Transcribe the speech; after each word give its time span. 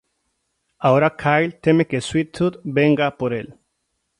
Ahora 0.79 1.15
Kyle 1.15 1.59
teme 1.61 1.85
que 1.85 2.01
Sweet 2.01 2.31
Tooth 2.31 2.61
venga 2.63 3.15
por 3.19 3.35
el. 3.35 3.59